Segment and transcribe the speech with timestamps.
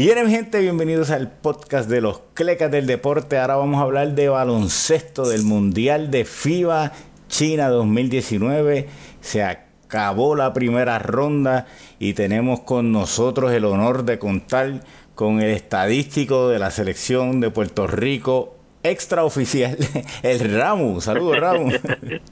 [0.00, 3.36] Bien, gente, bienvenidos al podcast de los Clecas del Deporte.
[3.36, 6.92] Ahora vamos a hablar de baloncesto del Mundial de FIBA
[7.26, 8.88] China 2019.
[9.20, 11.66] Se acabó la primera ronda
[11.98, 14.84] y tenemos con nosotros el honor de contar
[15.16, 19.76] con el estadístico de la selección de Puerto Rico, extraoficial,
[20.22, 21.00] el Ramu.
[21.00, 21.70] Saludos, Ramu.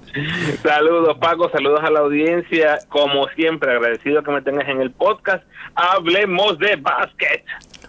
[0.63, 1.51] saludos, Paco.
[1.51, 2.79] Saludos a la audiencia.
[2.89, 5.45] Como siempre, agradecido que me tengas en el podcast.
[5.75, 7.45] Hablemos de básquet.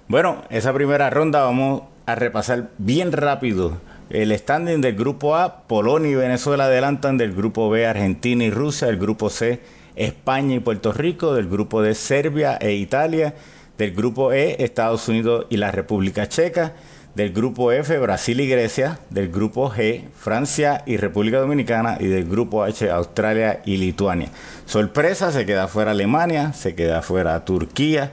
[0.07, 3.77] Bueno, esa primera ronda vamos a repasar bien rápido.
[4.09, 8.87] El standing del grupo A, Polonia y Venezuela adelantan del grupo B, Argentina y Rusia,
[8.87, 9.59] del grupo C,
[9.97, 13.33] España y Puerto Rico, del grupo D, Serbia e Italia,
[13.77, 16.73] del grupo E, Estados Unidos y la República Checa,
[17.17, 22.29] del grupo F, Brasil y Grecia, del grupo G, Francia y República Dominicana, y del
[22.29, 24.29] grupo H, Australia y Lituania.
[24.65, 28.11] Sorpresa, se queda fuera Alemania, se queda fuera Turquía,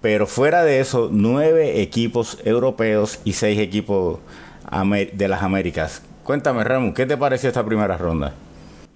[0.00, 4.20] pero fuera de eso, nueve equipos europeos y seis equipos
[5.12, 6.06] de las Américas.
[6.22, 8.32] Cuéntame, Ramón, ¿qué te pareció esta primera ronda?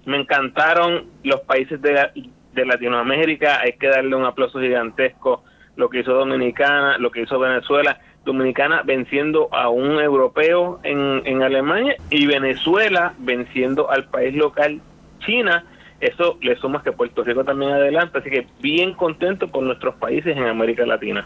[0.05, 2.07] Me encantaron los países de,
[2.53, 5.43] de Latinoamérica, hay que darle un aplauso gigantesco
[5.75, 11.43] lo que hizo Dominicana, lo que hizo Venezuela Dominicana venciendo a un europeo en, en
[11.43, 14.81] Alemania y Venezuela venciendo al país local
[15.19, 15.63] China.
[16.01, 20.35] Eso le suma que Puerto Rico también adelanta, así que bien contento por nuestros países
[20.35, 21.25] en América Latina.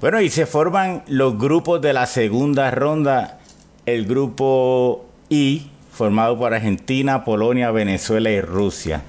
[0.00, 3.38] Bueno, y se forman los grupos de la segunda ronda.
[3.86, 9.02] El grupo I, formado por Argentina, Polonia, Venezuela y Rusia.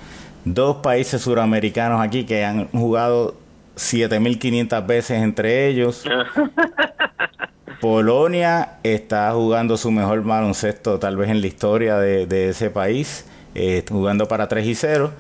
[0.46, 3.36] Dos países suramericanos aquí que han jugado
[3.78, 6.04] 7.500 veces entre ellos.
[7.82, 13.86] Polonia está jugando su mejor baloncesto tal vez en la historia de, ese país, eh,
[13.88, 15.12] jugando para 3 y 0.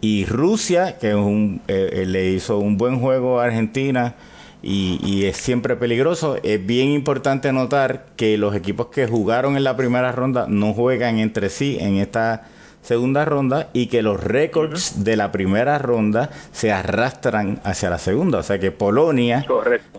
[0.00, 4.14] Y Rusia, que es un, eh, eh, le hizo un buen juego a Argentina
[4.62, 6.36] y, y, es siempre peligroso.
[6.44, 11.18] Es bien importante notar que los equipos que jugaron en la primera ronda no juegan
[11.18, 12.46] entre sí en esta
[12.82, 18.38] segunda ronda y que los récords de la primera ronda se arrastran hacia la segunda.
[18.38, 19.44] O sea que Polonia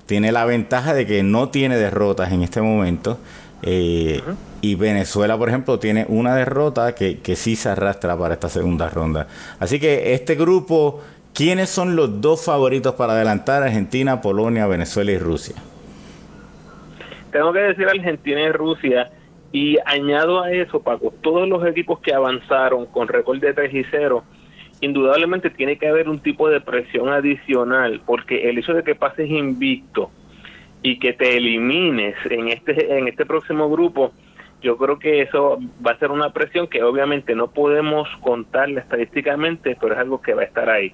[0.06, 3.19] tiene la ventaja de que no tiene derrotas en este momento.
[3.62, 4.22] Eh,
[4.62, 8.89] y Venezuela, por ejemplo, tiene una derrota que, que sí se arrastra para esta segunda
[8.89, 9.28] ronda.
[9.59, 11.01] Así que este grupo,
[11.34, 13.63] ¿quiénes son los dos favoritos para adelantar?
[13.63, 15.56] Argentina, Polonia, Venezuela y Rusia.
[17.31, 19.12] Tengo que decir Argentina y Rusia
[19.51, 23.83] y añado a eso, Paco, todos los equipos que avanzaron con récord de 3 y
[23.89, 24.23] 0,
[24.81, 29.29] indudablemente tiene que haber un tipo de presión adicional, porque el hecho de que pases
[29.29, 30.11] invicto
[30.83, 34.13] y que te elimines en este, en este próximo grupo,
[34.61, 39.77] yo creo que eso va a ser una presión que obviamente no podemos contarle estadísticamente,
[39.79, 40.93] pero es algo que va a estar ahí.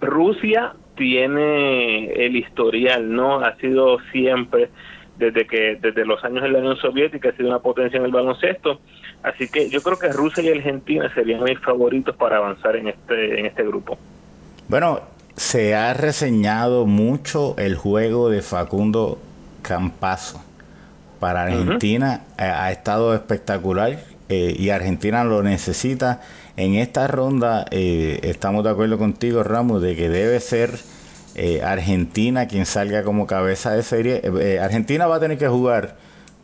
[0.00, 3.40] Rusia tiene el historial, ¿no?
[3.40, 4.70] Ha sido siempre
[5.18, 8.12] desde que desde los años de la Unión Soviética ha sido una potencia en el
[8.12, 8.80] baloncesto.
[9.22, 13.40] Así que yo creo que Rusia y Argentina serían mis favoritos para avanzar en este
[13.40, 13.98] en este grupo.
[14.68, 19.18] Bueno se ha reseñado mucho el juego de Facundo
[19.62, 20.40] Campazo.
[21.18, 23.98] Para Argentina ha, estado espectacular
[24.28, 26.20] eh, y Argentina lo necesita.
[26.56, 30.70] En esta ronda eh, estamos de acuerdo contigo Ramos de que debe ser
[31.34, 34.20] eh, Argentina quien salga como cabeza de serie.
[34.22, 35.96] Eh, eh, Argentina va a tener que jugar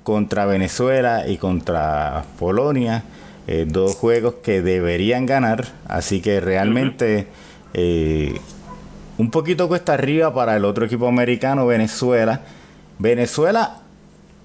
[0.02, 3.04] contra Venezuela y contra Polonia,
[3.66, 7.26] dos juegos que deberían ganar, así que realmente
[9.18, 12.42] un poquito cuesta arriba para el otro equipo americano, Venezuela.
[12.98, 13.80] Venezuela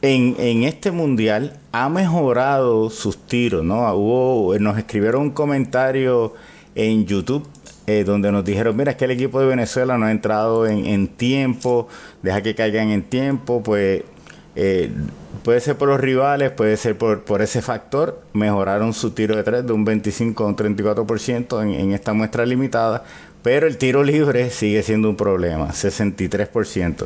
[0.02, 3.94] en, en, este mundial ha mejorado sus tiros, ¿no?
[3.94, 6.34] Hubo, nos escribieron un comentario
[6.74, 7.48] en YouTube
[7.88, 11.08] eh, donde nos dijeron, mira, es que el equipo de Venezuela no ha entrado en,
[11.08, 11.88] tiempo,
[12.24, 14.04] deja que caigan en tiempo, pues
[14.56, 14.92] eh,
[15.44, 19.68] puede ser por los rivales, puede ser por, ese factor, mejoraron su tiro de tres
[19.68, 23.04] de un 25 a un 34% en, en esta muestra limitada,
[23.44, 27.06] pero el tiro libre sigue siendo un problema, 63%.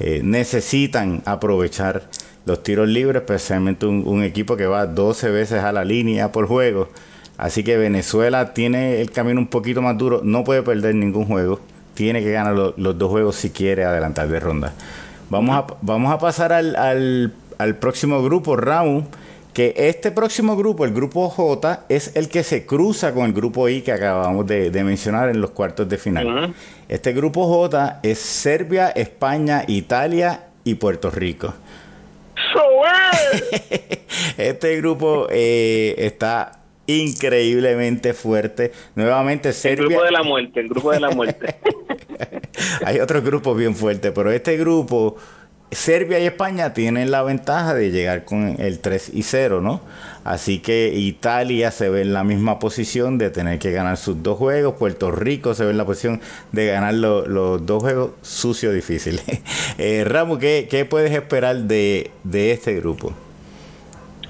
[0.00, 2.08] Eh, necesitan aprovechar
[2.46, 6.88] los tiros libres, especialmente un equipo que va 12 veces a la línea por juego.
[7.36, 11.60] Así que Venezuela tiene el camino un poquito más duro, no puede perder ningún juego,
[11.94, 14.72] tiene que ganar los dos juegos si quiere adelantar de ronda.
[15.30, 19.04] Vamos a, vamos a pasar al, al, próximo grupo, Raúl,
[19.52, 23.68] que este próximo grupo, el grupo J, es el que se cruza con el grupo
[23.68, 26.54] I que acabamos de, mencionar en los cuartos de final.
[26.88, 31.54] Este grupo J es Serbia, España, Italia y Puerto Rico.
[34.36, 38.72] este grupo eh, está increíblemente fuerte.
[38.94, 39.84] Nuevamente Serbia.
[39.84, 41.56] El grupo de la muerte, el grupo de la muerte.
[42.84, 45.16] hay otros grupos bien fuertes, pero este grupo
[45.74, 49.80] Serbia y España tienen la ventaja de llegar con el 3 y 0, ¿no?
[50.22, 54.38] Así que Italia se ve en la misma posición de tener que ganar sus dos
[54.38, 54.74] juegos.
[54.74, 56.20] Puerto Rico se ve en la posición
[56.52, 59.20] de ganar los dos juegos sucio difícil.
[59.78, 63.12] eh, Ramo, ¿qué, puedes esperar de, de este grupo?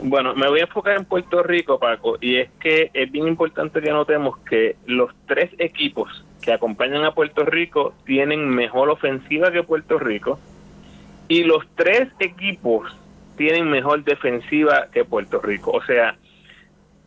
[0.07, 3.81] Bueno, me voy a enfocar en Puerto Rico, Paco, y es que es bien importante
[3.81, 9.63] que notemos que los tres equipos que acompañan a Puerto Rico tienen mejor ofensiva que
[9.63, 10.39] Puerto Rico
[11.27, 12.95] y los tres equipos
[13.39, 15.71] tienen mejor defensiva que Puerto Rico.
[15.71, 16.19] O sea,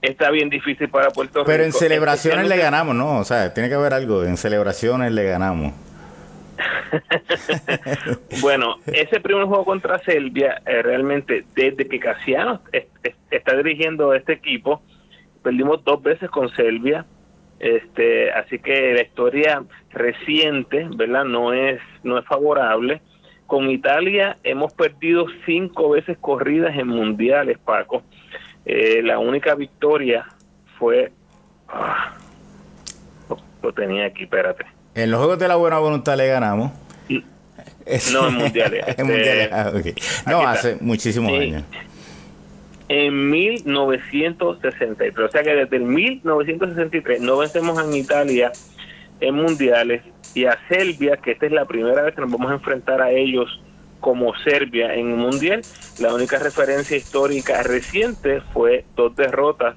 [0.01, 1.51] está bien difícil para Puerto Rico.
[1.51, 3.19] Pero en celebraciones le ganamos, ¿no?
[3.19, 4.23] O sea, tiene que haber algo.
[4.23, 5.73] En celebraciones le ganamos.
[8.41, 12.61] bueno, ese primer juego contra Serbia, eh, realmente, desde que Casiano
[13.31, 14.81] está dirigiendo este equipo,
[15.43, 17.05] perdimos dos veces con Serbia.
[17.59, 21.25] Este, así que la historia reciente, ¿verdad?
[21.25, 23.01] No es no es favorable.
[23.47, 28.03] Con Italia hemos perdido cinco veces corridas en mundiales, Paco.
[28.65, 30.25] Eh, la única victoria
[30.77, 31.13] fue...
[31.69, 32.17] Ah,
[33.63, 34.65] lo, tenía aquí, espérate.
[34.97, 36.71] En los Juegos de la Buena Voluntad le ganamos.
[38.11, 38.83] No, en mundiales.
[38.97, 39.49] en mundiales.
[39.51, 39.71] Ah,
[40.25, 41.63] no, hace muchísimos años.
[42.89, 45.19] En 1963.
[45.19, 48.51] O sea que desde el 1963 no vencemos en Italia
[49.19, 50.01] en mundiales
[50.33, 53.11] y a Serbia, que esta es la primera vez que nos vamos a enfrentar a
[53.11, 53.61] ellos
[53.99, 55.61] como Serbia en un mundial.
[55.99, 59.75] La única referencia histórica reciente fue dos derrotas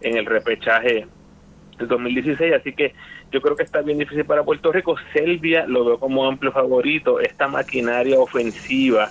[0.00, 1.06] en el repechaje
[1.78, 2.94] del 2016, así que
[3.32, 4.96] yo creo que está bien difícil para Puerto Rico.
[5.12, 7.18] Serbia lo veo como amplio favorito.
[7.18, 9.10] Esta maquinaria ofensiva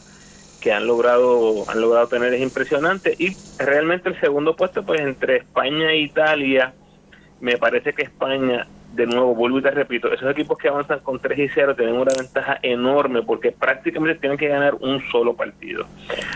[0.62, 5.38] que han logrado han logrado tener es impresionante y realmente el segundo puesto pues entre
[5.38, 6.74] España e Italia
[7.40, 11.20] me parece que España de nuevo, vuelvo y te repito, esos equipos que avanzan con
[11.20, 15.88] 3 y 0 tienen una ventaja enorme porque prácticamente tienen que ganar un solo partido.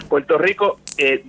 [0.07, 1.25] Puerto Rico, eh,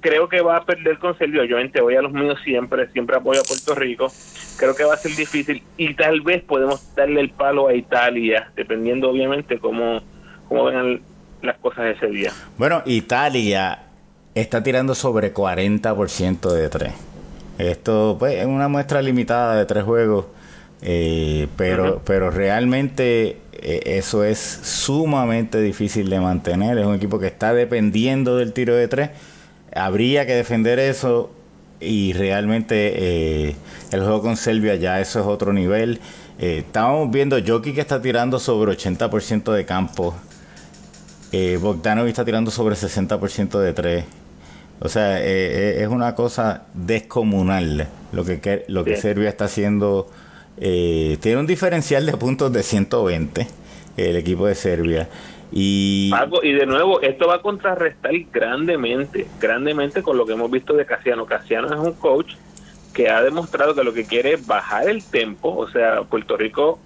[0.00, 1.42] creo que va a perder con Sergio.
[1.44, 4.12] Yo voy a los míos siempre, siempre apoyo a Puerto Rico.
[4.56, 8.50] Creo que va a ser difícil y tal vez podemos darle el palo a Italia,
[8.56, 10.00] dependiendo obviamente cómo,
[10.48, 11.00] cómo vengan
[11.42, 12.32] las cosas ese día.
[12.56, 13.82] Bueno, Italia
[14.34, 16.92] está tirando sobre 40% de 3.
[17.58, 20.26] Esto pues, es una muestra limitada de tres juegos.
[20.82, 26.78] Eh, pero, pero realmente eh, eso es sumamente difícil de mantener.
[26.78, 29.10] Es un equipo que está dependiendo del tiro de tres.
[29.74, 31.30] Habría que defender eso
[31.80, 33.56] y realmente eh,
[33.92, 36.00] el juego con Serbia ya eso es otro nivel.
[36.38, 40.14] estábamos viendo Jockey que está tirando sobre 80% de campo.
[41.60, 44.04] Bogdanovic está tirando sobre 60% de tres.
[44.80, 50.08] O sea, es una cosa descomunal lo que, lo que Serbia está haciendo
[50.58, 53.46] eh, tiene un diferencial de puntos de 120
[53.96, 55.08] el equipo de Serbia.
[55.52, 56.12] Y...
[56.42, 60.86] y de nuevo, esto va a contrarrestar grandemente, grandemente con lo que hemos visto de
[60.86, 61.26] Casiano.
[61.26, 62.34] Casiano es un coach
[62.92, 66.78] que ha demostrado que lo que quiere es bajar el tempo, o sea, Puerto Rico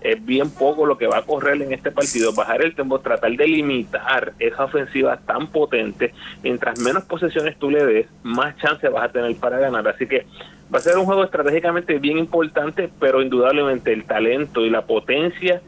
[0.00, 3.32] es bien poco lo que va a correr en este partido, bajar el tempo, tratar
[3.32, 6.14] de limitar esa ofensiva tan potente.
[6.42, 9.86] Mientras menos posesiones tú le des, más chance vas a tener para ganar.
[9.88, 10.24] Así que
[10.72, 15.60] va a ser un juego estratégicamente bien importante, pero indudablemente el talento y la potencia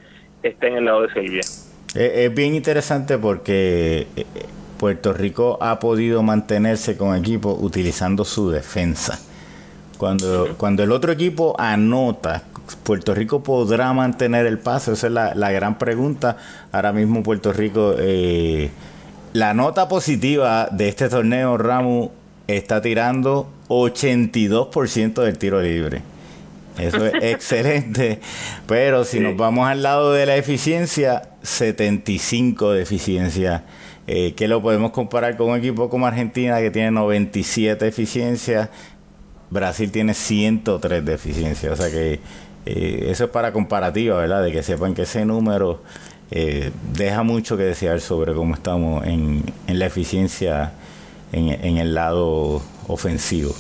[0.43, 1.43] está en el lado de Serbia.
[1.95, 4.27] Es, bien interesante porque eh,
[4.79, 9.19] Puerto Rico ha podido mantenerse con equipo utilizando su defensa.
[9.99, 12.45] Cuando, cuando el otro equipo anota,
[12.83, 14.93] Puerto Rico podrá mantener el paso.
[14.93, 16.37] Esa es la, gran pregunta.
[16.73, 18.71] Ahora mismo Puerto Rico, eh,
[19.33, 22.11] la nota positiva de este torneo, Ramu,
[22.47, 26.03] está tirando 82% del tiro libre.
[26.79, 28.21] Eso es excelente.
[28.67, 33.65] Pero si nos vamos al lado de la eficiencia, 75 de eficiencia.
[34.07, 38.71] Eh, que lo podemos comparar con un equipo como Argentina que tiene 97 de eficiencia.
[39.51, 41.73] Brasil tiene 103 de eficiencia.
[41.73, 42.21] O sea que
[42.67, 44.43] eh, eso es para comparativa, ¿verdad?
[44.43, 45.83] De que sepan que ese número
[46.31, 50.73] eh, deja mucho que desear sobre cómo estamos en, en la eficiencia
[51.33, 53.55] en, el lado ofensivo.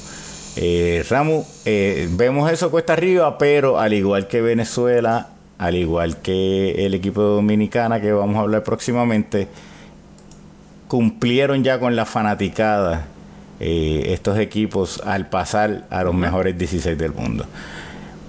[0.56, 5.28] Eh, Ramu, eh, vemos eso cuesta arriba, pero al igual que Venezuela,
[5.58, 9.48] al igual que el equipo dominicana que vamos a hablar próximamente,
[10.88, 13.06] cumplieron ya con la fanaticada
[13.60, 17.46] eh, estos equipos al pasar a los mejores 16 del mundo.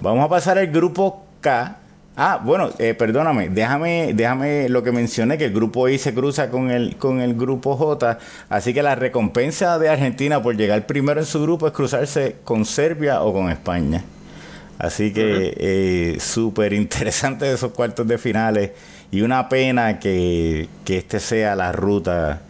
[0.02, 1.78] Vamos a pasar al grupo K,
[2.18, 6.50] Ah, bueno, eh, perdóname, déjame, déjame lo que mencioné, que el grupo I se cruza
[6.50, 11.22] con el, con el grupo J, así que la recompensa de Argentina por llegar primero
[11.22, 14.04] en su grupo es cruzarse con Serbia o con España.
[14.78, 18.72] Así que eh, súper interesante esos cuartos de finales
[19.12, 22.42] y una pena que, que este sea la ruta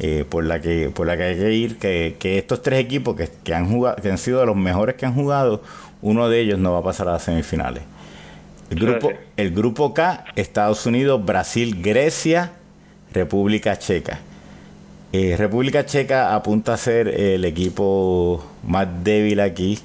[0.00, 3.16] eh, por la que por la que hay que ir, que, que estos tres equipos
[3.16, 5.62] que, que, han jugado, que han sido de los mejores que han jugado,
[6.02, 7.82] uno de ellos no va a pasar a las semifinales.
[8.70, 12.52] El grupo, el grupo K, Estados Unidos, Brasil, Grecia,
[13.12, 14.20] República Checa.
[15.12, 19.78] Eh, República Checa apunta a ser el equipo más débil aquí,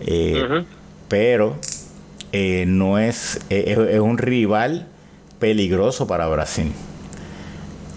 [0.00, 0.64] eh,
[1.08, 1.56] pero
[2.32, 4.86] eh, no es, es, es, un rival
[5.38, 6.72] peligroso para Brasil.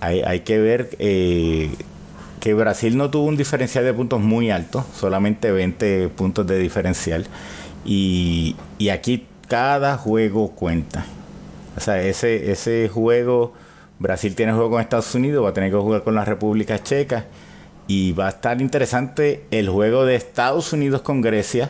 [0.01, 5.51] Hay, hay que ver que Brasil no tuvo un diferencial de puntos muy alto, solamente
[5.51, 7.25] 20 puntos de diferencial.
[7.83, 11.03] Y, y aquí cada juego cuenta.
[11.75, 13.51] O sea, ese, ese juego,
[13.99, 17.25] Brasil tiene juego con Estados Unidos, va a tener que jugar con la República Checa.
[17.85, 21.69] Y va a estar interesante el juego de Estados Unidos con Grecia.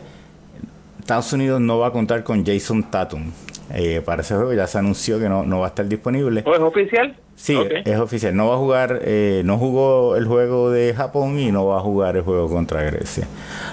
[1.00, 3.32] Estados Unidos no va a contar con Jason Tatum.
[3.74, 6.44] Eh, para ese juego ya se anunció que no, no va a estar disponible.
[6.46, 7.16] ¿O es oficial?
[7.36, 7.82] Sí, okay.
[7.84, 8.36] es oficial.
[8.36, 11.80] No va a jugar, eh, no jugó el juego de Japón y no va a
[11.80, 13.26] jugar el juego contra Grecia.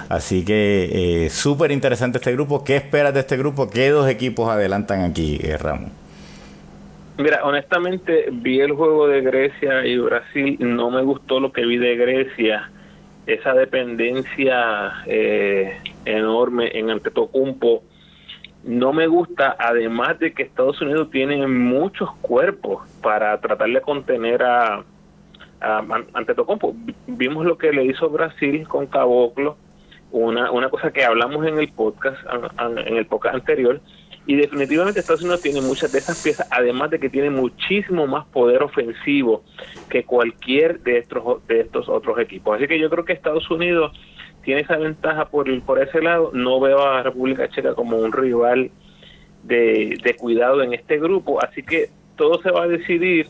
[0.08, 2.64] Así que eh, súper interesante este grupo.
[2.64, 3.70] ¿Qué esperas de este grupo?
[3.70, 5.92] ¿Qué dos equipos adelantan aquí, eh, Ramón?
[7.18, 10.56] Mira, honestamente vi el juego de Grecia y Brasil.
[10.58, 12.70] No me gustó lo que vi de Grecia.
[13.26, 15.76] Esa dependencia eh,
[16.06, 17.84] enorme en Antetokounmpo
[18.64, 24.42] no me gusta, además de que Estados Unidos tiene muchos cuerpos para tratar de contener
[24.42, 24.84] a,
[25.60, 26.74] a Antetokounmpo.
[27.06, 29.56] Vimos lo que le hizo Brasil con Caboclo,
[30.12, 32.18] una, una cosa que hablamos en el podcast
[32.86, 33.80] en el podcast anterior
[34.26, 38.26] y definitivamente Estados Unidos tiene muchas de esas piezas además de que tiene muchísimo más
[38.26, 39.44] poder ofensivo
[39.88, 43.92] que cualquier de estos de estos otros equipos así que yo creo que Estados Unidos
[44.42, 48.70] tiene esa ventaja por por ese lado no veo a República Checa como un rival
[49.42, 53.28] de, de cuidado en este grupo así que todo se va a decidir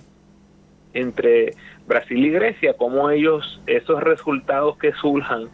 [0.93, 1.55] entre
[1.87, 5.49] Brasil y Grecia cómo ellos esos resultados que surjan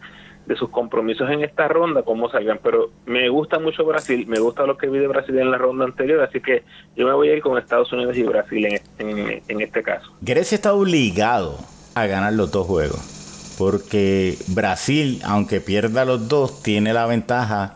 [0.47, 2.59] de sus compromisos en esta ronda, cómo salgan.
[2.63, 5.85] Pero me gusta mucho Brasil, me gusta lo que vi de Brasil en la ronda
[5.85, 6.63] anterior, así que
[6.95, 10.11] yo me voy a ir con Estados Unidos y Brasil en, en, en este caso.
[10.21, 11.57] Grecia está obligado
[11.95, 13.16] a ganar los dos juegos,
[13.57, 17.75] porque Brasil, aunque pierda los dos, tiene la ventaja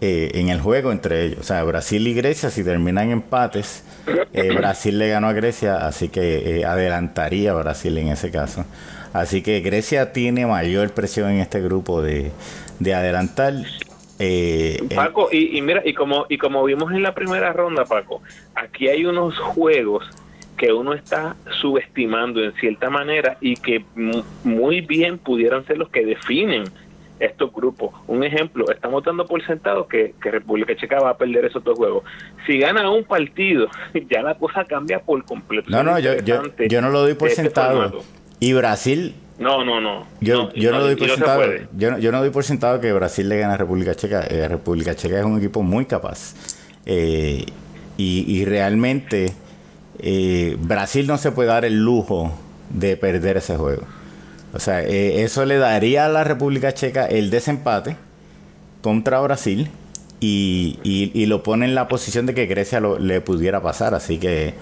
[0.00, 1.40] eh, en el juego entre ellos.
[1.40, 3.84] O sea, Brasil y Grecia, si terminan empates,
[4.32, 8.64] eh, Brasil le ganó a Grecia, así que eh, adelantaría a Brasil en ese caso.
[9.12, 12.30] Así que Grecia tiene mayor presión en este grupo de,
[12.78, 13.54] de adelantar.
[14.20, 18.22] Eh, Paco, y, y, mira, y como, y como vimos en la primera ronda, Paco,
[18.54, 20.04] aquí hay unos juegos
[20.58, 23.84] que uno está subestimando en cierta manera y que
[24.44, 26.64] muy bien pudieran ser los que definen
[27.20, 27.94] estos grupos.
[28.06, 31.76] Un ejemplo, estamos dando por sentado que, que, República Checa va a perder esos dos
[31.76, 32.04] juegos.
[32.46, 33.68] Si gana un partido,
[34.10, 35.70] ya la cosa cambia por completo.
[35.70, 37.86] No, no, yo, yo, yo, no lo doy por sentado.
[37.86, 37.98] Este
[38.40, 39.14] y Brasil.
[39.38, 40.06] No, no, no.
[40.20, 41.42] Yo no, yo no, no doy por sentado.
[41.76, 44.26] Yo, yo no doy por sentado que Brasil le gane a República Checa.
[44.28, 46.34] Eh, República Checa es un equipo muy capaz.
[46.86, 47.44] Eh,
[47.96, 49.32] y, y, realmente
[49.98, 52.32] eh, Brasil no se puede dar el lujo
[52.70, 53.82] de perder ese juego.
[54.54, 57.96] O sea, eh, eso le daría a la República Checa el desempate
[58.82, 59.68] contra Brasil
[60.20, 63.94] y, y, lo pone en la posición de que Grecia lo, le pudiera pasar.
[63.94, 64.54] Así que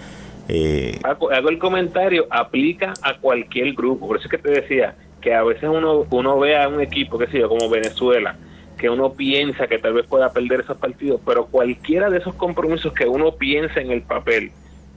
[0.48, 4.08] eh, hago, el comentario, aplica a cualquier grupo.
[4.08, 7.18] Por eso es que te decía que a veces uno, uno ve a un equipo,
[7.18, 8.36] que sé yo, como Venezuela,
[8.78, 12.92] que uno piensa que tal vez pueda perder esos partidos, pero cualquiera de esos compromisos
[12.92, 14.52] que uno piensa en el papel,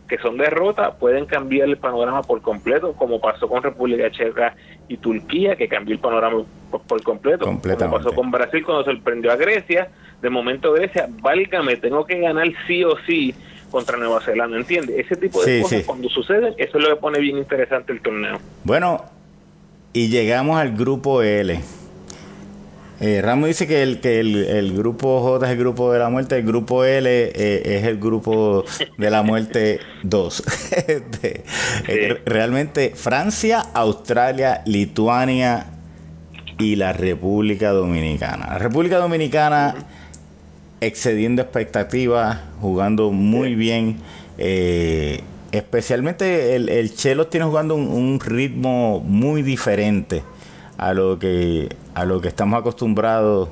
[0.10, 4.56] que son derrotas, pueden cambiar el panorama por completo, como pasó con República Checa
[4.88, 9.32] y Turquía, que cambió el panorama por, por completo, como pasó con Brasil cuando sorprendió
[9.32, 9.90] a Grecia,
[10.22, 13.34] de momento Grecia, válgame, tengo que ganar sí o sí
[13.72, 14.98] contra Nueva Zelanda, ¿entiendes?
[14.98, 15.86] Ese tipo de sí, cosas sí.
[15.86, 18.40] cuando suceden, eso es lo que pone bien interesante el torneo.
[18.64, 19.06] Bueno,
[19.94, 21.60] y llegamos al grupo L.
[23.02, 26.10] Eh, Ramos dice que, el, que el, el, grupo J es el grupo de la
[26.10, 28.66] muerte, el grupo L eh, es el grupo
[28.98, 30.44] de la muerte 2.
[30.88, 31.44] de, sí.
[31.88, 35.68] eh, realmente Francia, Australia, Lituania
[36.58, 38.48] y la República Dominicana.
[38.48, 39.76] La República Dominicana...
[39.78, 40.00] Uh -huh
[40.82, 43.98] excediendo expectativas, jugando muy bien.
[44.38, 50.24] Eh, especialmente el, el Chelo tiene jugando un, un, ritmo muy diferente
[50.80, 53.50] a lo que a lo que estamos acostumbrados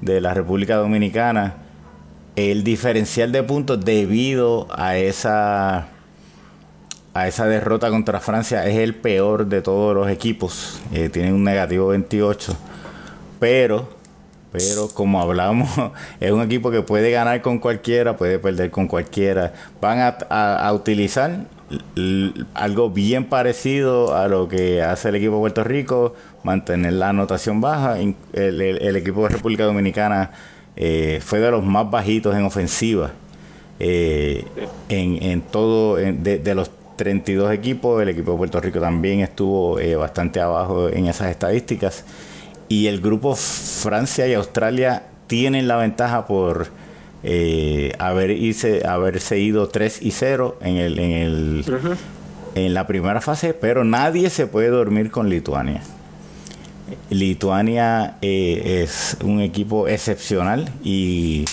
[0.00, 1.56] de la República Dominicana.
[2.36, 5.88] El diferencial de puntos debido a esa
[7.14, 10.80] a esa derrota contra Francia es el peor de todos los equipos.
[10.92, 12.56] Eh, tiene un negativo 28.
[13.38, 13.88] Pero
[14.54, 15.68] pero como hablamos,
[16.20, 19.52] es un equipo que puede ganar con cualquiera, puede perder con cualquiera.
[19.80, 21.46] Van a, utilizar
[22.54, 27.60] algo bien parecido a lo que hace el equipo de Puerto Rico, mantener la anotación
[27.60, 27.98] baja.
[27.98, 30.30] El, equipo de República Dominicana
[30.76, 33.10] eh, fue de los más bajitos en ofensiva.
[33.80, 34.44] Eh,
[34.88, 40.40] en, todo, de, los 32 equipos, el equipo de Puerto Rico también estuvo eh, bastante
[40.40, 42.04] abajo en esas estadísticas
[42.68, 46.68] y el grupo Francia y Australia tienen la ventaja por
[47.98, 48.38] haber
[48.86, 51.64] haberse ido 3 y 0 en el, en, el,
[52.54, 55.80] en la primera fase, pero nadie se puede dormir con Lituania.
[57.10, 61.44] Lituania eh, es un equipo excepcional y,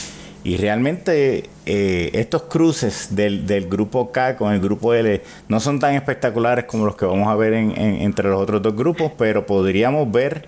[0.43, 5.79] y realmente eh, estos cruces del, del, grupo K con el grupo L no son
[5.79, 9.45] tan espectaculares como los que vamos a ver en, entre los otros dos grupos, pero
[9.45, 10.47] podríamos ver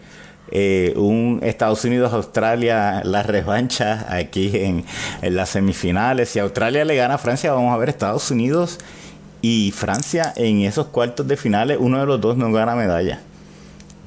[0.52, 4.86] eh, un Estados Unidos-Australia, la revancha aquí en,
[5.22, 6.30] las semifinales.
[6.30, 8.80] Si Australia le gana a Francia, vamos a ver Estados Unidos
[9.42, 13.20] y Francia en esos cuartos de finales, uno de los dos no gana medalla.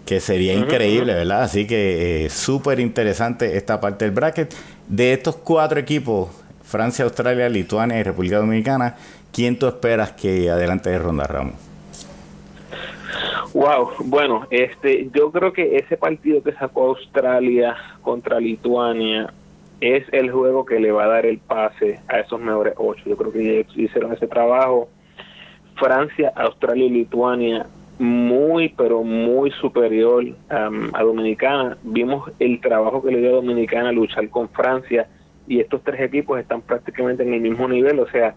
[0.07, 1.43] Que sería increíble, ¿verdad?
[1.43, 4.55] Así que eh, súper interesante esta parte del bracket.
[4.87, 6.29] De estos cuatro equipos,
[6.63, 8.95] Francia, Australia, Lituania y República Dominicana,
[9.33, 11.55] ¿quién tú esperas que adelante de Ronda Ramos?
[13.53, 19.33] Wow, bueno, este, yo creo que ese partido que sacó Australia contra Lituania
[19.81, 23.03] es el juego que le va a dar el pase a esos mejores ocho.
[23.07, 24.89] Yo creo que hicieron ese trabajo.
[25.75, 27.67] Francia, Australia y Lituania
[27.99, 31.79] muy, pero muy superior a Dominicana.
[31.83, 35.09] Vimos el trabajo que le dio a Dominicana luchar con Francia
[35.47, 38.00] y estos tres equipos están prácticamente en el mismo nivel.
[38.00, 38.35] O sea,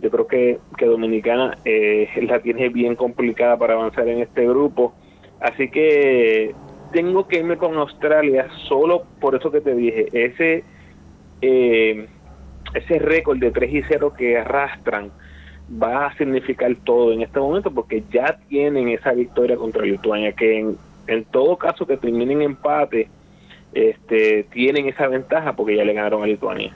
[0.00, 4.94] yo creo que, que Dominicana eh, la tiene bien complicada para avanzar en este grupo.
[5.40, 6.54] Así que
[6.92, 10.08] tengo que irme con Australia solo por eso que te dije.
[10.12, 10.64] Ese,
[11.40, 12.06] eh,
[12.74, 15.10] ese récord de 3 y 0 que arrastran
[15.80, 20.58] va a significar todo en este momento porque ya tienen esa victoria contra Lituania que
[20.58, 20.76] en,
[21.06, 23.08] en todo caso que terminen empate
[23.72, 26.74] este tienen esa ventaja porque ya le ganaron a Lituania.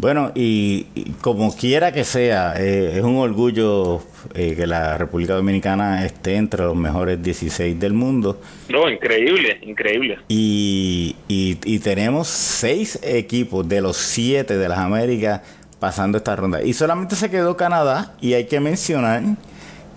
[0.00, 0.86] Bueno, y,
[1.20, 4.00] como quiera que sea, eh, es un orgullo
[4.34, 8.40] eh, que la República Dominicana esté entre los mejores 16 del mundo.
[8.70, 10.18] No, increíble, increíble.
[10.28, 15.42] Y, y, tenemos seis equipos de los siete de las Américas
[15.80, 16.62] pasando esta ronda.
[16.62, 19.22] Y solamente se quedó Canadá, y hay que mencionar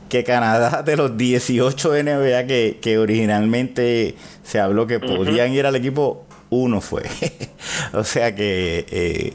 [0.09, 5.75] que Canadá de los 18 NBA que, que originalmente se habló que podían ir al
[5.75, 7.03] equipo, uno fue.
[7.93, 8.85] o sea que...
[8.89, 9.33] Eh,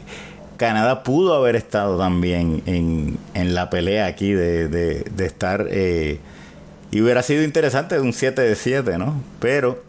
[0.57, 5.69] Canadá pudo haber estado también en, la pelea aquí de, estar...
[5.71, 6.19] Eh,
[6.91, 9.23] y hubiera sido interesante un 7 de 7, ¿no?
[9.39, 9.85] Pero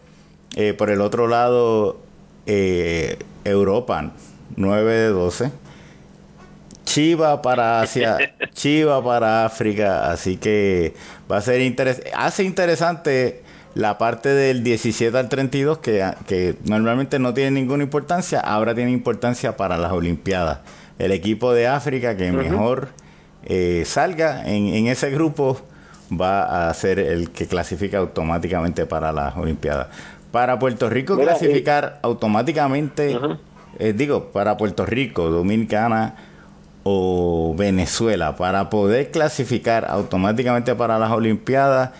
[0.54, 1.98] eh, por el otro lado,
[2.46, 4.12] Europa,
[4.54, 5.50] 9 de 12.
[6.90, 8.18] Chiva para Asia,
[8.52, 10.92] Chiva para África, así que
[11.30, 12.10] va a ser interesante.
[12.16, 13.44] Hace interesante
[13.76, 18.90] la parte del 17 al 32, que, que normalmente no tiene ninguna importancia, ahora tiene
[18.90, 20.58] importancia para las Olimpiadas.
[20.98, 22.88] El equipo de África que mejor
[23.44, 25.60] eh, salga en, ese grupo
[26.10, 29.86] va a ser el que clasifica automáticamente para las Olimpiadas.
[30.32, 33.16] Para Puerto Rico clasificar automáticamente,
[33.78, 36.16] eh, digo, para Puerto Rico, Dominicana
[36.92, 41.90] o Venezuela, para poder clasificar automáticamente para las Olimpiadas,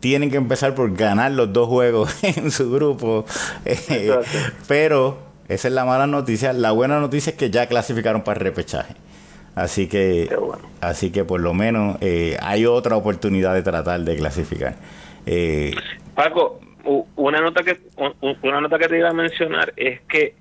[0.00, 3.24] tienen que empezar por ganar los dos juegos en su grupo.
[3.64, 4.12] Eh,
[4.66, 6.52] pero esa es la mala noticia.
[6.52, 8.94] La buena noticia es que ya clasificaron para el repechaje.
[9.54, 10.34] Así que,
[10.80, 14.74] así que por lo menos eh, hay otra oportunidad de tratar de clasificar.
[15.26, 15.72] Eh,
[16.14, 16.58] Paco,
[17.16, 17.78] una nota que
[18.42, 20.34] una nota que te iba a mencionar es que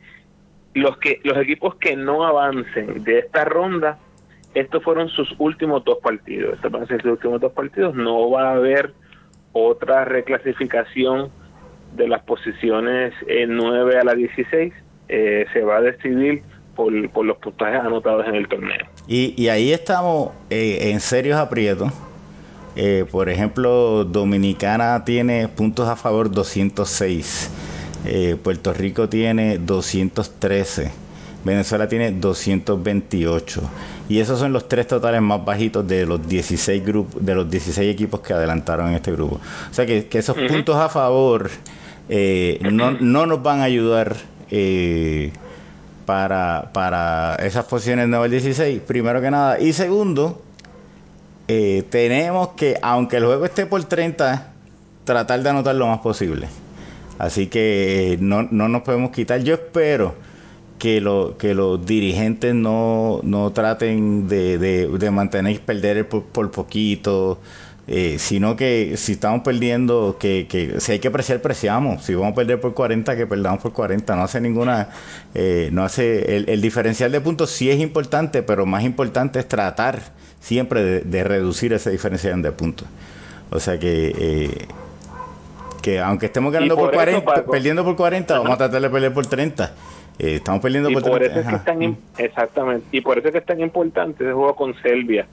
[0.74, 3.98] los que los equipos que no avancen de esta ronda,
[4.54, 6.56] estos fueron sus últimos dos partidos.
[6.56, 7.96] Estos van a ser sus últimos dos partidos.
[7.96, 8.94] No va a haber
[9.54, 11.30] otra reclasificación
[11.96, 14.74] de las posiciones 9 a la 16.
[15.10, 16.42] Eh, se va a decidir
[16.76, 18.86] por, los puntajes anotados en el torneo.
[19.08, 21.92] Y, ahí estamos eh, en serios aprietos.
[22.76, 27.52] Eh, por ejemplo, Dominicana tiene puntos a favor 206.
[28.44, 30.92] Puerto Rico tiene 213.
[31.44, 33.62] Venezuela tiene 228.
[34.10, 37.92] Y esos son los tres totales más bajitos de los 16 grupos, de los 16
[37.92, 39.40] equipos que adelantaron en este grupo.
[39.70, 41.50] O sea que, esos puntos a favor
[42.10, 44.16] eh, no, nos van a ayudar
[44.50, 45.32] eh,
[46.06, 49.60] para, para esas posiciones 9 16, primero que nada.
[49.60, 50.42] Y segundo,
[51.48, 54.52] eh, tenemos que, aunque el juego esté por 30,
[55.06, 56.48] tratar de anotar lo más posible.
[57.22, 59.44] Así que no, no nos podemos quitar.
[59.44, 60.16] Yo espero
[60.80, 67.40] que, lo, que los dirigentes no, no traten de, de, mantener perder por, poquito,
[67.86, 72.04] eh, sino que si estamos perdiendo, que, que si hay que apreciar, preciamos.
[72.06, 74.16] Si vamos a perder por 40, que perdamos por 40.
[74.16, 74.90] No hace ninguna,
[75.36, 79.48] eh, no hace, el, el, diferencial de puntos sí es importante, pero más importante es
[79.48, 80.02] tratar
[80.40, 82.88] siempre de, reducir ese diferencial de puntos.
[83.52, 84.68] O sea que, eh,
[85.82, 88.42] que aunque estemos ganando por, por 40, eso, perdiendo por 40, Ajá.
[88.42, 89.74] vamos a tratar de perder por 30.
[90.20, 91.40] Eh, estamos perdiendo y por, por 30.
[91.40, 92.88] Eso es que es tan, exactamente.
[92.92, 95.28] Y por eso es que es tan importante ese juego con Serbia.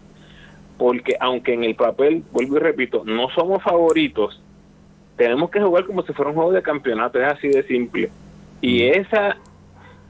[0.78, 4.40] Porque aunque en el papel, vuelvo y repito, no somos favoritos,
[5.16, 8.10] tenemos que jugar como si fuera un juego de campeonato, es así de simple.
[8.60, 9.00] Y mm.
[9.00, 9.36] esa,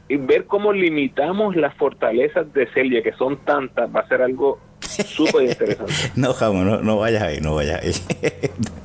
[0.08, 4.60] y ver cómo limitamos las fortalezas de Serbia, que son tantas, va a ser algo
[4.80, 5.92] súper interesante.
[6.16, 7.92] no, Jamo, no, no vayas ahí, no vayas ahí.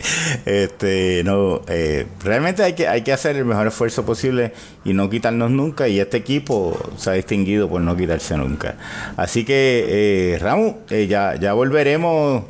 [0.46, 4.54] este, no, eh, realmente hay que, hay que hacer el mejor esfuerzo posible
[4.86, 5.88] y no quitarnos nunca.
[5.88, 8.76] Y este equipo se ha distinguido por no quitarse nunca.
[9.18, 12.44] Así que, eh, Ramu, eh, ya, ya volveremos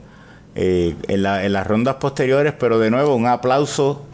[0.56, 4.06] eh, en, la, en las rondas posteriores, pero de nuevo, un aplauso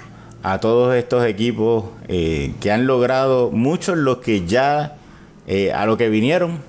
[0.42, 4.96] a todos estos equipos que han logrado muchos los que ya
[5.76, 6.60] a lo que vinieron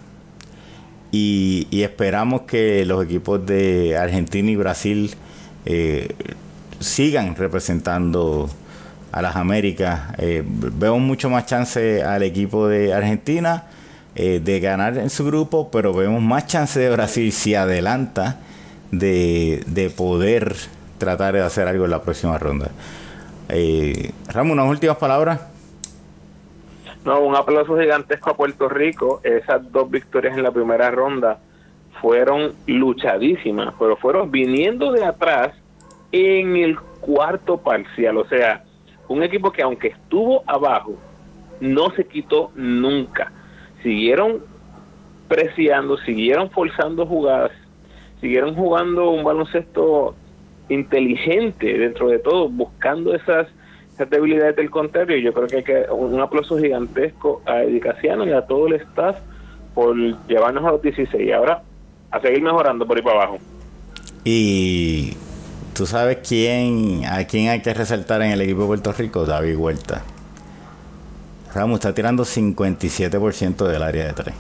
[1.13, 5.15] y, esperamos que los equipos de Argentina y Brasil
[6.81, 8.49] sigan representando
[9.13, 10.15] a las Américas.
[10.19, 13.65] Eh, vemos mucho más chance al equipo de Argentina
[14.15, 18.41] eh, de ganar en su grupo, pero vemos más chance de Brasil si adelanta
[18.91, 20.57] de, de poder
[20.99, 22.71] tratar de hacer algo en la próxima ronda.
[23.49, 25.41] Eh, Ramón, unas últimas palabras.
[27.05, 29.21] No, un aplauso gigantesco a Puerto Rico.
[29.25, 31.39] Esas dos victorias en la primera ronda
[32.01, 35.53] fueron luchadísimas, pero fueron viniendo de atrás
[36.13, 38.19] en el cuarto parcial.
[38.19, 38.65] O sea,
[39.09, 40.95] un equipo que aunque estuvo abajo,
[41.61, 43.33] no se quitó nunca.
[43.83, 44.43] Siguieron
[45.29, 47.53] preciando, siguieron forzando jugadas,
[48.21, 50.15] siguieron jugando un baloncesto
[50.69, 53.49] inteligente dentro de todo, buscando esas
[54.09, 55.19] debilidades del contrario.
[55.19, 59.19] Yo creo que hay que un aplauso gigantesco a Edicaciano y a todo el staff
[59.75, 59.97] por
[60.27, 61.63] llevarnos a los 16 y ahora
[62.11, 63.39] a seguir mejorando por ahí para abajo.
[64.25, 65.17] Y
[65.75, 69.57] tú sabes quién a quién hay que resaltar en el equipo de Puerto Rico, David
[69.57, 70.03] Huerta.
[71.55, 74.35] Ramos está tirando 57% del área de 3.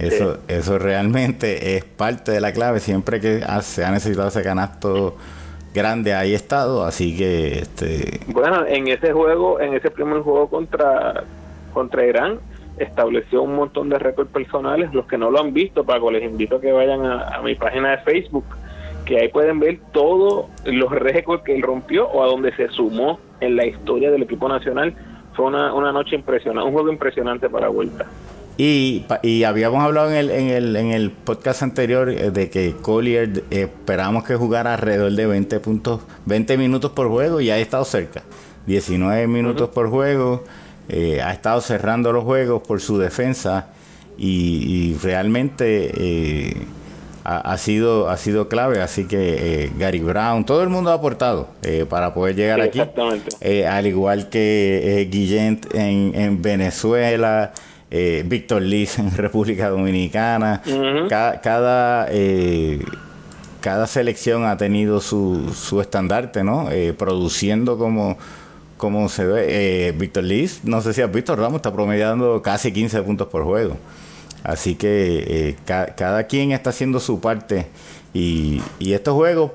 [0.00, 0.40] Eso, sí.
[0.48, 2.80] eso realmente es parte de la clave.
[2.80, 5.16] Siempre que se ha necesitado ese canasto
[5.72, 11.24] grande ahí estado, así que este bueno, en ese juego, en ese primer juego contra
[11.72, 12.38] contra Irán
[12.78, 16.56] estableció un montón de récords personales, los que no lo han visto, Paco, les invito
[16.56, 18.44] a que vayan a, a mi página de Facebook,
[19.04, 23.18] que ahí pueden ver todos los récords que él rompió o a donde se sumó
[23.40, 24.94] en la historia del equipo nacional.
[25.34, 28.06] Fue una, una noche impresionante, un juego impresionante para vuelta.
[28.56, 32.72] Y, y, habíamos hablado en el, en, el, en el podcast anterior eh, de que
[32.80, 37.58] Collier eh, esperábamos que jugara alrededor de 20 puntos, 20 minutos por juego y ha
[37.58, 38.22] estado cerca.
[38.66, 39.74] 19 minutos uh -huh.
[39.74, 40.44] por juego,
[40.88, 43.68] eh, ha estado cerrando los juegos por su defensa
[44.16, 46.56] y, y realmente eh,
[47.24, 48.80] ha, ha, sido, ha sido clave.
[48.80, 51.48] Así que eh, Gary Brown, todo el mundo ha aportado
[51.88, 53.62] para poder llegar sí, aquí.
[53.62, 57.52] al igual que Guillén en, en Venezuela
[57.96, 60.62] eh, Víctor Liz en República Dominicana.
[60.66, 61.08] Uh -huh.
[61.08, 62.84] Cada, cada, eh,
[63.60, 66.70] cada, selección ha tenido su, su estandarte, ¿no?
[66.72, 68.18] Eh, produciendo como,
[68.78, 69.46] como se ve.
[69.48, 73.44] Eh, Víctor Liz, no sé si has visto, Ramos está promediando casi 15 puntos por
[73.44, 73.76] juego.
[74.44, 77.66] Así que eh, ca cada quien está haciendo su parte.
[78.12, 79.50] Y, y estos juegos,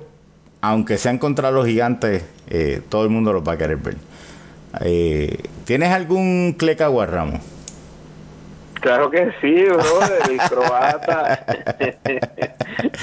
[0.59, 3.95] aunque sean contra los gigantes, eh, todo el mundo los va a querer ver.
[5.65, 7.41] ¿Tienes algún Cleca Ramos?
[8.81, 11.45] Claro que sí, brother, el croata,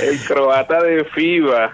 [0.02, 1.72] el croata de FIBA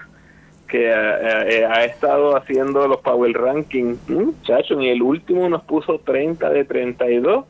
[0.66, 5.98] que ha, eh, ha, estado haciendo los Power Rankings, muchacho, en el último nos puso
[5.98, 7.44] 30 de 32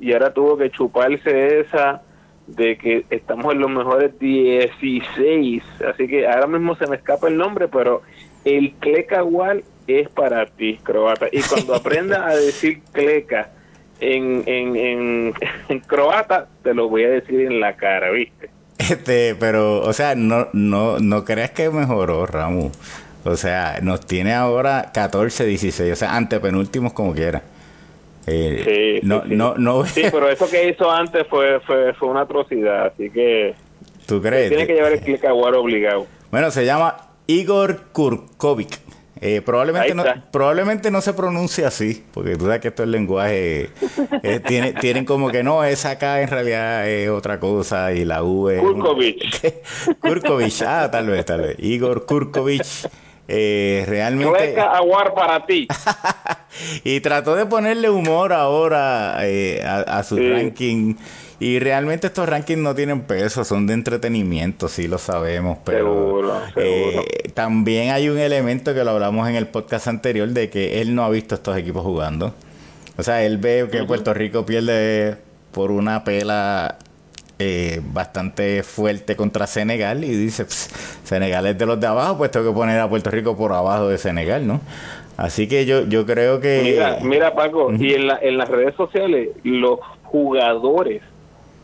[0.00, 2.02] y ahora tuvo que chuparse esa
[2.46, 7.36] de que estamos en los mejores 16, así que ahora mismo se me escapa el
[7.36, 8.02] nombre, pero
[8.44, 13.50] el Cleca Wall es para ti, croata, y cuando aprenda a decir Cleca
[14.00, 15.34] en, en, en,
[15.68, 18.50] en, croata, te lo voy a decir en la cara, ¿viste?
[18.78, 22.70] Este, pero, o sea, no, no, no creas que mejoró, Ramu.
[23.24, 27.42] O sea, nos tiene ahora 14, 16, o sea, antepenúltimos como quiera.
[28.26, 32.08] Eh, sí, no, sí, no, no, sí, pero eso que hizo antes fue, fue, fue
[32.08, 33.54] una atrocidad, así que...
[34.06, 34.48] ¿Tú crees?
[34.48, 36.06] Tiene que llevar el clic obligado.
[36.30, 38.80] Bueno, se llama Igor Kurkovic.
[39.20, 43.70] Eh, probablemente, no, probablemente no se pronuncie así, porque tú sabes que esto es lenguaje.
[44.22, 48.22] Eh, tiene, tienen como que no, esa acá en realidad es otra cosa y la
[48.22, 48.58] V.
[48.58, 49.54] Kurkovich.
[50.00, 51.56] Kurkovich, ah, tal vez, tal vez.
[51.58, 52.86] Igor Kurkovich.
[53.28, 54.58] Eh, realmente.
[54.60, 55.66] Aguar para ti.
[56.84, 60.94] y trató de ponerle humor ahora eh, a, su ranking.
[61.38, 67.30] Y realmente estos rankings no tienen peso, son de entretenimiento, sí lo sabemos, pero eh,
[67.34, 71.04] también hay un elemento que lo hablamos en el podcast anterior de que él no
[71.04, 72.34] ha visto estos equipos jugando.
[72.96, 75.18] O sea, él ve que Puerto Rico pierde
[75.52, 76.78] por una pela
[77.38, 80.46] eh, bastante fuerte contra Senegal y dice,
[81.04, 83.88] Senegal es de los de abajo, pues tengo que poner a Puerto Rico por abajo
[83.88, 84.60] de Senegal, ¿no?
[85.16, 86.60] Así que yo, yo creo que...
[86.62, 91.02] Mira, mira Paco, y en, la, en las redes sociales los jugadores,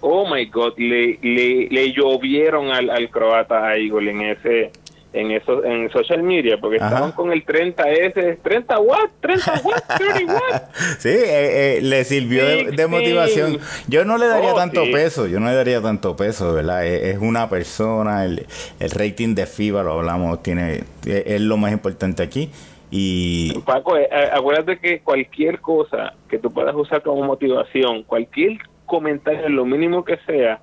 [0.00, 4.72] oh my God, le, le, le llovieron al, al croata Igor en ese
[5.12, 10.34] en eso en social media porque estaban con el 30S 30 watts 30 watts 30
[10.34, 13.58] watts sí eh, eh, le sirvió de, motivación.
[13.88, 17.18] Yo no le daría oh, tanto peso yo no le daría tanto peso verdad es,
[17.18, 18.46] una persona el,
[18.80, 22.50] el, rating de FIBA lo hablamos tiene es, lo más importante aquí
[22.90, 29.48] y Paco eh, acuérdate que cualquier cosa que tú puedas usar como motivación cualquier comentario
[29.48, 30.60] lo mínimo que sea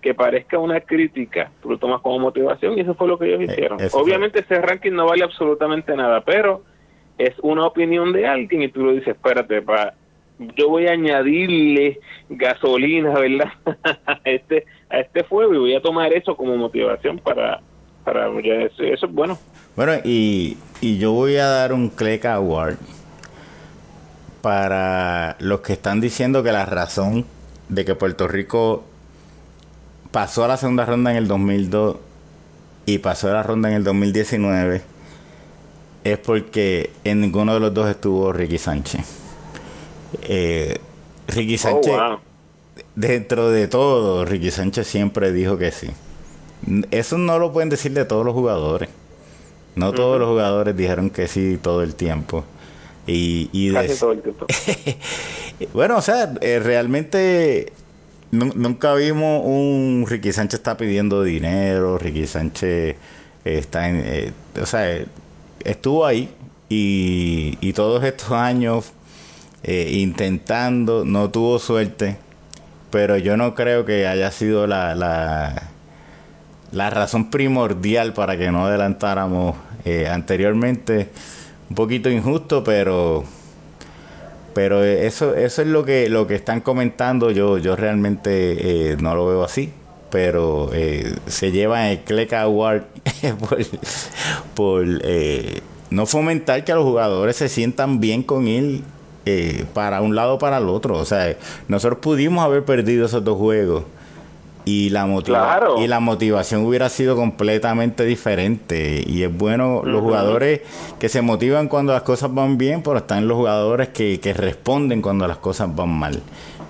[0.00, 3.40] que parezca una crítica, tú lo tomas como motivación y eso fue lo que ellos
[3.40, 3.78] eh, hicieron.
[3.92, 6.62] Obviamente ese ranking no vale absolutamente nada, pero
[7.18, 9.94] es una opinión de alguien y tú lo dices, espérate, pa,
[10.56, 13.52] yo voy a añadirle gasolina, ¿verdad?
[14.06, 17.60] a este a este fuego y voy a tomar eso como motivación para
[18.04, 19.36] para eso, eso es bueno.
[19.76, 22.76] Bueno, y, y yo voy a dar un click award
[24.40, 27.26] para los que están diciendo que la razón
[27.68, 28.84] de que Puerto Rico
[30.18, 31.96] pasó a la segunda ronda en el 2002
[32.86, 34.82] y pasó a la ronda en el 2019
[36.02, 39.06] es porque en ninguno de los dos estuvo Ricky Sánchez.
[40.22, 40.76] Eh,
[41.28, 41.94] Ricky oh, Sánchez,
[42.96, 45.86] dentro de todo, Ricky Sánchez siempre dijo que sí.
[46.90, 48.88] Eso no lo pueden decir de todos los jugadores.
[49.76, 52.44] No todos los jugadores dijeron que sí todo el tiempo.
[53.06, 54.46] Y, y todo el tiempo.
[55.74, 57.72] bueno, o sea, eh, realmente
[58.30, 62.96] Nunca vimos un Ricky Sánchez está pidiendo dinero, Ricky Sánchez
[63.44, 64.02] está en...
[64.04, 65.02] Eh, o sea,
[65.64, 66.28] estuvo ahí
[66.68, 68.92] y, todos estos años
[69.62, 72.18] eh, intentando, no tuvo suerte,
[72.90, 75.70] pero yo no creo que haya sido la, la,
[76.72, 81.08] la razón primordial para que no adelantáramos eh, anteriormente.
[81.70, 83.24] Un poquito injusto, pero
[84.54, 87.30] pero eso, eso es lo que, lo que están comentando.
[87.30, 89.72] Yo, yo realmente eh, no lo veo así.
[90.10, 92.84] Pero eh, se lleva el Cleck Award
[94.54, 98.82] por, eh, no fomentar que los jugadores se sientan bien con él
[99.74, 100.96] para un lado o para el otro.
[100.96, 101.36] O sea,
[101.68, 103.84] nosotros pudimos haber perdido esos dos juegos
[104.64, 105.06] y la,
[105.78, 109.02] y la motivación hubiera sido completamente diferente.
[109.06, 110.60] Y es bueno los jugadores
[110.98, 115.26] que se motivan cuando las cosas van bien, pero están los jugadores que, responden cuando
[115.26, 116.20] las cosas van mal.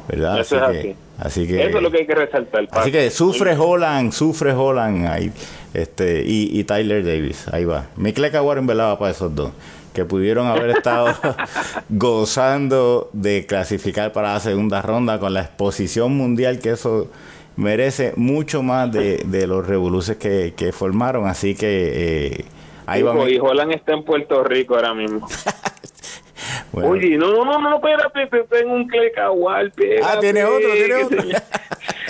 [0.08, 0.40] ¿Verdad?
[0.40, 1.46] Eso así, es que, así.
[1.46, 2.68] que, Eso es lo que hay que resaltar.
[2.70, 5.30] Así que sufre Holland, sufre Holland ahí,
[5.74, 7.46] este, y, Tyler Davis.
[7.48, 7.86] Ahí va.
[7.96, 9.50] Mikle Warren velaba para esos dos
[9.92, 11.08] que pudieron haber estado
[11.88, 17.08] gozando de clasificar para la segunda ronda con la exposición mundial que eso
[17.58, 22.44] merece mucho más de, los revoluces que, formaron, así que eh,
[22.86, 23.28] ahí va.
[23.28, 25.26] Y Holland está en Puerto Rico ahora mismo.
[26.72, 29.72] Oye, no, no, no, no, espérate, tengo un clecahual.
[30.04, 31.22] Ah, tiene otro, tiene otro.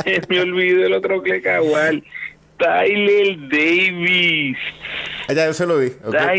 [0.05, 2.05] Se, me olvidó el otro clecahual.
[2.59, 4.59] Tyler Davis.
[5.29, 5.93] Ah, ya, yo se lo di.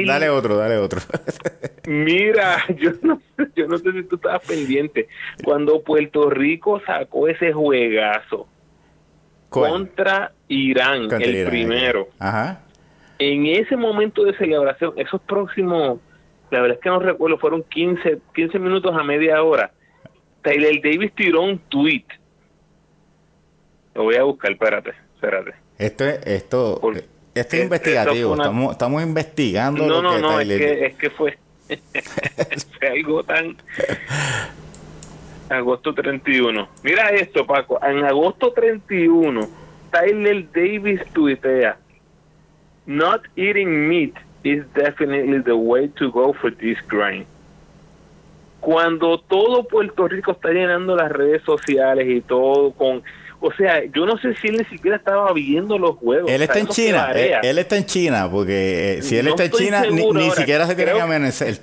[0.06, 1.00] dale otro, dale otro.
[1.88, 3.22] Mira, yo no,
[3.56, 5.08] yo no sé si tú estabas pendiente.
[5.44, 8.48] Cuando Puerto Rico sacó ese juegazo,
[9.50, 12.10] contra Irán, el primero.
[12.20, 12.62] Ajá.
[13.18, 16.00] En ese momento de celebración, esos próximos,
[16.52, 19.72] la verdad es que no recuerdo, fueron 15, 15 minutos a media hora.
[20.42, 22.06] Tyler Davis tiró un tweet.
[23.94, 25.54] Lo voy a buscar, espérate, espérate.
[25.78, 26.82] Esto, esto,
[27.36, 29.86] esto es investigativo, estamos, estamos investigando.
[29.86, 31.38] No, no, no, es, que, es que fue,
[32.80, 33.58] fue algo tan
[35.50, 36.68] agosto 31.
[36.84, 37.80] Mira esto, Paco.
[37.84, 39.48] En agosto 31,
[39.92, 41.78] Tyler Davis tuitea:
[42.86, 47.26] Not eating meat is definitely the way to go for this grind.
[48.60, 53.04] Cuando todo Puerto Rico está llenando las redes sociales y todo con
[53.42, 56.30] O sea, yo no sé si él ni siquiera estaba viendo los juegos.
[56.30, 59.84] Él está en China, él, está en China, porque eh, si él está en China,
[59.90, 61.58] ni, siquiera se tiene que amanecer.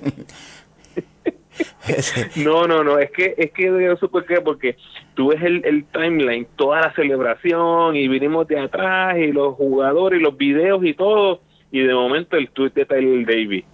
[2.37, 4.77] No, no, no, es que es que yo supe que porque
[5.13, 10.19] tú ves el, el, timeline, toda la celebración y vinimos de atrás y los jugadores
[10.19, 13.65] y los videos y todo y de momento el tweet de Tyler Davis.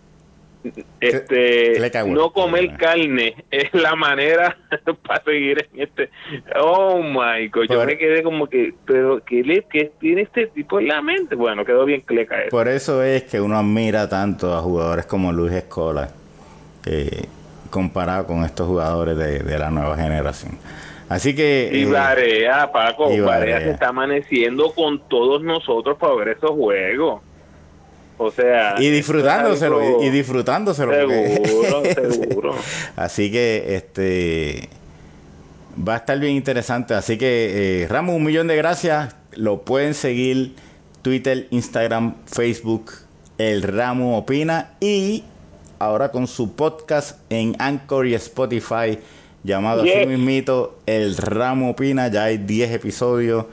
[1.02, 4.58] Este no comer carne es la manera
[5.08, 6.10] para seguir en este
[6.58, 10.80] oh my god yo me quedé como que pero que le que tiene este tipo
[10.80, 14.54] en la mente bueno quedó bien cleca eso por eso es que uno admira tanto
[14.54, 16.10] a jugadores como Luis Escola
[16.86, 17.26] eh,
[17.74, 20.60] comparado con estos jugadores de, la nueva generación
[21.10, 27.22] así que y eh, Paco se está amaneciendo con todos nosotros para ver esos juegos
[28.18, 30.94] o sea, y disfrutándoselo, y, disfrutándoselo.
[30.94, 31.84] Seguro,
[32.14, 32.56] seguro.
[32.96, 34.70] Así que este
[35.76, 36.94] va a estar bien interesante.
[36.94, 39.16] Así que, eh, Ramos, un millón de gracias.
[39.36, 40.54] Lo pueden seguir
[41.02, 42.92] Twitter, Instagram, Facebook,
[43.40, 44.72] El Ramo Opina.
[44.80, 45.24] Y
[45.84, 49.00] ahora con su podcast en Anchor y Spotify,
[49.44, 52.08] llamado así mismito, El Ramo Opina.
[52.08, 53.46] Ya hay 10 episodios.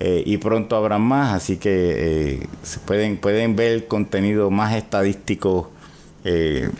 [0.00, 5.72] Eh, y pronto habrá más, así que eh, se pueden, pueden ver contenido más estadístico
[6.24, 6.70] eh,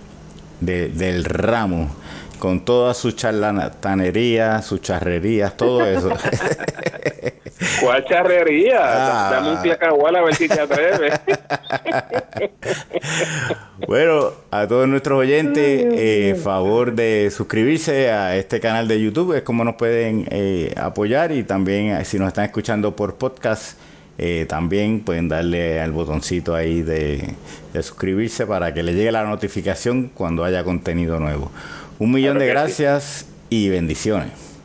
[0.61, 1.91] del ramo,
[2.39, 6.11] con todas sus charlatanerías, sus charrerías, todo eso.
[7.81, 8.79] ¿Cuál charrería?
[8.81, 9.31] Ah.
[9.33, 11.21] Dame un piacahual a ver si te atreves.
[13.87, 19.43] bueno, a todos nuestros oyentes, eh, favor de suscribirse a este canal de YouTube, es
[19.43, 23.79] como nos pueden eh, apoyar y también eh, si nos están escuchando por podcast,
[24.21, 27.35] eh, también pueden darle al botoncito ahí de,
[27.75, 31.53] suscribirse para que le llegue la notificación cuando haya contenido nuevo.
[32.01, 34.48] Un millón de gracias y bendiciones.